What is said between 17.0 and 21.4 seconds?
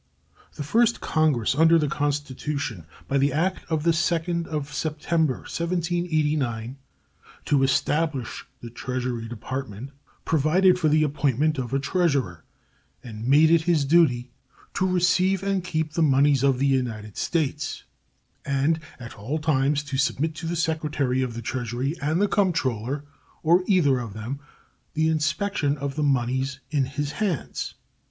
States" and "at all times to submit to the Secretary of